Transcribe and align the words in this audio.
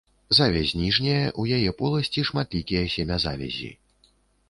Завязь 0.37 0.73
ніжняя, 0.83 1.27
у 1.45 1.45
яе 1.59 1.71
поласці 1.83 2.25
шматлікія 2.33 2.91
семязавязі. 2.99 3.75